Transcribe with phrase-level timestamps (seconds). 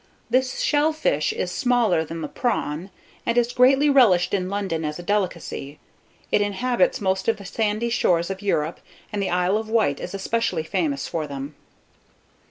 [0.31, 0.41] ]THE SHRIMP.
[0.55, 2.89] This shell fish is smaller than the prawn,
[3.23, 5.77] and is greatly relished in London as a delicacy.
[6.31, 8.79] It inhabits most of the sandy shores of Europe,
[9.13, 11.53] and the Isle of Wight is especially famous for them.